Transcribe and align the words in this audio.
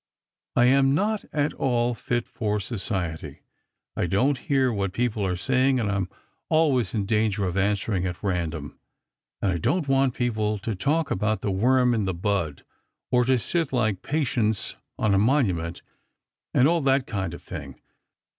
I 0.55 0.65
am 0.65 0.95
not 0.95 1.25
at 1.31 1.53
all 1.53 1.93
tit 1.93 2.27
for 2.27 2.59
society. 2.59 3.41
I 3.95 4.07
don't 4.07 4.39
hear 4.39 4.73
what 4.73 4.93
people 4.93 5.23
are 5.23 5.35
saying, 5.35 5.79
and 5.79 5.91
I 5.91 5.95
am 5.95 6.09
always 6.49 6.95
in 6.95 7.05
danger 7.05 7.45
of 7.45 7.55
answering 7.55 8.07
at 8.07 8.23
random; 8.23 8.79
and 9.43 9.51
I 9.51 9.57
don't 9.59 9.87
want 9.87 10.15
people 10.15 10.57
to 10.57 10.73
talk 10.73 11.11
about 11.11 11.41
the 11.41 11.51
worm 11.51 11.93
in 11.93 12.05
the 12.05 12.15
bud, 12.15 12.65
or 13.11 13.25
to 13.25 13.37
sit 13.37 13.71
like 13.71 14.01
Patience 14.01 14.75
on 14.97 15.13
a 15.13 15.19
monument, 15.19 15.83
and 16.51 16.67
all 16.67 16.81
that 16.81 17.05
kind 17.05 17.35
of 17.35 17.43
thing. 17.43 17.79